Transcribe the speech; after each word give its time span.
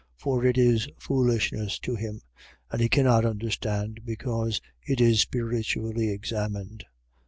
For 0.17 0.43
it 0.45 0.57
is 0.57 0.87
foolishness 0.97 1.77
to 1.81 1.93
him: 1.93 2.23
and 2.71 2.81
he 2.81 2.89
cannot 2.89 3.23
understand, 3.23 3.99
because 4.03 4.59
it 4.81 4.99
is 4.99 5.21
spiritually 5.21 6.09
examined. 6.09 6.85